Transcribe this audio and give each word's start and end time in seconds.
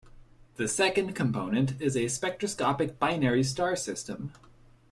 The 0.55 0.67
second 0.67 1.13
component 1.13 1.79
is 1.79 1.95
a 1.95 2.07
spectroscopic 2.07 2.97
binary 2.97 3.43
star 3.43 3.75
system. 3.75 4.31